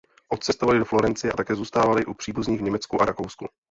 [0.29, 3.47] Odcestovali do Florencie a také zůstávali u příbuzných v Německu a Rakousku.